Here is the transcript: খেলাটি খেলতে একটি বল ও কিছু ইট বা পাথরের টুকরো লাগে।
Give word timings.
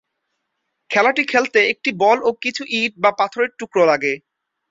খেলাটি 0.89 1.23
খেলতে 1.23 1.59
একটি 1.73 1.89
বল 2.01 2.17
ও 2.23 2.29
কিছু 2.43 2.63
ইট 2.79 2.93
বা 3.03 3.11
পাথরের 3.19 3.51
টুকরো 3.59 3.83
লাগে। 3.85 4.13